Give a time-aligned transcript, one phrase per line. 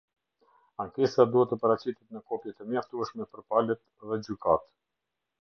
[0.85, 4.69] Ankesa duhet të paraqitet në kopje të mjaftueshme për palët dhe gjykatë.